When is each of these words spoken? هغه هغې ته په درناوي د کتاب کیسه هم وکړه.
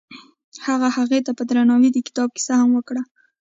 هغه 0.65 0.87
هغې 0.97 1.19
ته 1.25 1.31
په 1.37 1.43
درناوي 1.49 1.89
د 1.93 1.97
کتاب 2.07 2.29
کیسه 2.35 2.53
هم 2.61 2.69
وکړه. 2.75 3.01